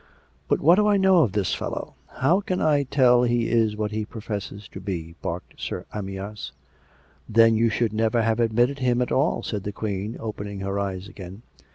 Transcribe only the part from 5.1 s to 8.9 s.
barked Sir Amyas." Then you should never have admitted